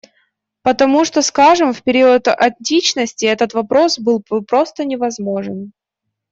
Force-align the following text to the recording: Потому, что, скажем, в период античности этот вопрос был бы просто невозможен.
Потому, 0.63 1.05
что, 1.05 1.21
скажем, 1.21 1.73
в 1.73 1.83
период 1.83 2.27
античности 2.27 3.25
этот 3.27 3.53
вопрос 3.53 3.99
был 3.99 4.23
бы 4.27 4.41
просто 4.41 4.83
невозможен. 4.83 5.73